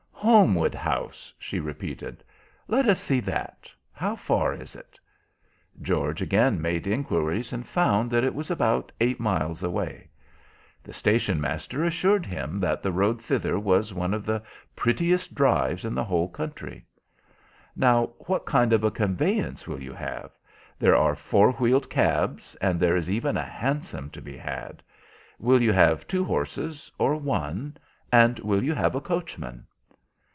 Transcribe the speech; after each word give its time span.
"Holmwood 0.23 0.75
House," 0.75 1.33
she 1.39 1.59
repeated. 1.59 2.23
"Let 2.67 2.87
us 2.87 3.01
see 3.01 3.19
that. 3.21 3.71
How 3.91 4.15
far 4.15 4.53
is 4.53 4.75
it?" 4.75 4.99
George 5.81 6.21
again 6.21 6.61
made 6.61 6.85
inquiries, 6.85 7.51
and 7.51 7.65
found 7.65 8.11
that 8.11 8.23
it 8.23 8.35
was 8.35 8.51
about 8.51 8.91
eight 9.01 9.19
miles 9.19 9.63
away. 9.63 10.11
The 10.83 10.93
station 10.93 11.41
master 11.41 11.83
assured 11.83 12.27
him 12.27 12.59
that 12.59 12.83
the 12.83 12.91
road 12.91 13.19
thither 13.19 13.57
was 13.57 13.95
one 13.95 14.13
of 14.13 14.23
the 14.23 14.43
prettiest 14.75 15.33
drives 15.33 15.83
in 15.83 15.95
the 15.95 16.03
whole 16.03 16.29
country. 16.29 16.85
"Now, 17.75 18.11
what 18.27 18.45
kind 18.45 18.73
of 18.73 18.83
a 18.83 18.91
conveyance 18.91 19.67
will 19.67 19.81
you 19.81 19.93
have? 19.93 20.29
There 20.77 20.95
are 20.95 21.15
four 21.15 21.53
wheeled 21.53 21.89
cabs, 21.89 22.53
and 22.61 22.79
there 22.79 22.95
is 22.95 23.09
even 23.09 23.37
a 23.37 23.43
hansom 23.43 24.11
to 24.11 24.21
be 24.21 24.37
had. 24.37 24.83
Will 25.39 25.63
you 25.63 25.73
have 25.73 26.07
two 26.07 26.23
horses 26.23 26.91
or 26.99 27.15
one, 27.15 27.75
and 28.11 28.37
will 28.39 28.63
you 28.63 28.75
have 28.75 28.93
a 28.93 29.01
coachman?" 29.01 29.65